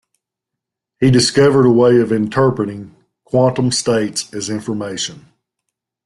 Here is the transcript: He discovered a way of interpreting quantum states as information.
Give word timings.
He 0.99 1.11
discovered 1.11 1.67
a 1.67 1.71
way 1.71 2.01
of 2.01 2.11
interpreting 2.11 2.95
quantum 3.23 3.71
states 3.71 4.33
as 4.33 4.49
information. 4.49 5.27